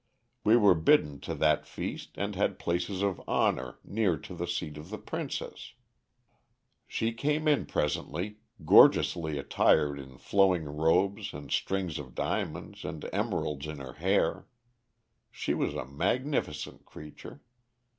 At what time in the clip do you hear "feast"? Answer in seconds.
1.67-2.13